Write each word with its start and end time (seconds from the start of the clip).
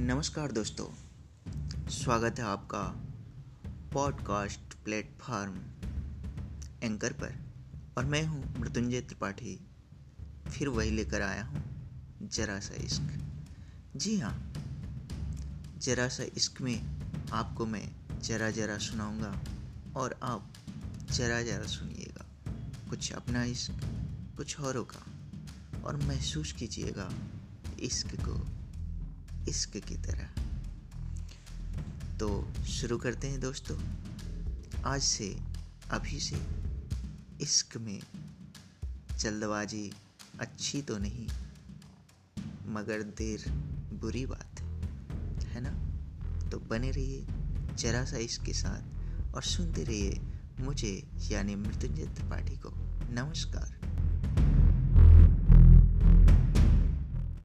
नमस्कार 0.00 0.52
दोस्तों, 0.52 0.84
स्वागत 1.90 2.38
है 2.38 2.44
आपका 2.44 2.82
पॉडकास्ट 3.92 4.74
प्लेटफॉर्म 4.84 5.56
एंकर 6.82 7.12
पर। 7.12 7.34
और 7.98 8.04
मैं 8.04 8.22
हूँ 8.26 8.60
मृत्युंजय 8.60 9.00
त्रिपाठी, 9.00 9.66
फिर 10.48 10.68
वही 10.68 10.90
लेकर 10.90 11.22
आया 11.22 11.44
हूँ 11.44 11.62
जरा 12.22 12.58
सा 12.60 12.74
इश्क। 12.84 13.10
जी 13.96 14.18
हाँ 14.18 14.52
जरा 15.78 16.08
सा 16.08 16.24
इश्क 16.36 16.60
में 16.60 16.80
आपको 17.32 17.66
मैं 17.66 17.88
जरा 18.22 18.50
जरा 18.50 18.78
सुनाऊँगा 18.78 19.34
और 19.96 20.18
आप 20.22 20.52
जरा 21.12 21.42
जरा 21.42 21.66
सुनिएगा। 21.66 22.26
कुछ 22.90 23.12
अपना 23.12 23.44
इश्क, 23.44 23.84
कुछ 24.36 24.60
औरों 24.60 24.84
का, 24.84 25.04
और 25.84 25.96
महसूस 25.96 26.52
कीजिएगा 26.52 27.10
इश्क 27.80 28.14
को। 28.20 28.59
इश्क 29.48 29.76
की 29.76 29.96
तरह। 29.96 30.28
तो 32.18 32.52
शुरू 32.64 32.98
करते 32.98 33.28
हैं 33.28 33.40
दोस्तों। 33.40 33.78
आज 34.84 35.02
से, 35.02 35.40
अभी 35.90 36.20
से 36.20 36.46
इश्क 37.40 37.76
में 37.76 38.02
जल्दबाजी 39.18 39.92
अच्छी 40.40 40.82
तो 40.82 40.98
नहीं, 40.98 41.28
मगर 42.66 43.02
देर 43.02 43.50
बुरी 43.92 44.26
बात 44.26 44.60
है। 44.60 44.80
है 45.46 45.60
ना? 45.60 45.90
तो 46.48 46.58
बने 46.58 46.90
रहिए 46.90 47.26
जरा 47.74 48.04
सा 48.04 48.16
इश्क 48.16 48.42
के 48.42 48.52
साथ 48.52 48.82
और 49.34 49.42
सुनते 49.42 49.84
रहिए 49.84 50.20
मुझे 50.60 51.08
यानी 51.16 51.54
मृत्युंजय 51.54 52.06
त्रिपाठी 52.06 52.56
को। 52.56 52.70
नमस्कार। 53.10 53.89